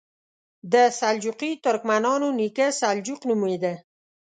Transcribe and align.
د 0.73 0.75
سلجوقي 0.99 1.51
ترکمنانو 1.65 2.27
نیکه 2.39 2.67
سلجوق 2.79 3.21
نومېده. 3.29 3.73